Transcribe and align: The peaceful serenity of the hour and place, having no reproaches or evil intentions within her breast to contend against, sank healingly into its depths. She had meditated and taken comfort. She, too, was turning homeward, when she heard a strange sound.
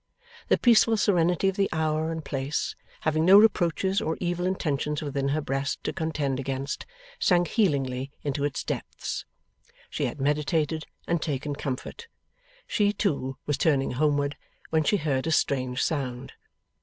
The 0.47 0.57
peaceful 0.57 0.97
serenity 0.97 1.47
of 1.47 1.57
the 1.57 1.69
hour 1.71 2.11
and 2.11 2.25
place, 2.25 2.75
having 3.01 3.23
no 3.23 3.37
reproaches 3.37 4.01
or 4.01 4.17
evil 4.19 4.47
intentions 4.47 5.03
within 5.03 5.27
her 5.27 5.41
breast 5.41 5.83
to 5.83 5.93
contend 5.93 6.39
against, 6.39 6.87
sank 7.19 7.49
healingly 7.49 8.09
into 8.23 8.43
its 8.43 8.63
depths. 8.63 9.25
She 9.91 10.05
had 10.07 10.19
meditated 10.19 10.87
and 11.05 11.21
taken 11.21 11.53
comfort. 11.55 12.07
She, 12.65 12.91
too, 12.93 13.37
was 13.45 13.59
turning 13.59 13.91
homeward, 13.91 14.37
when 14.71 14.83
she 14.83 14.97
heard 14.97 15.27
a 15.27 15.31
strange 15.31 15.83
sound. 15.83 16.33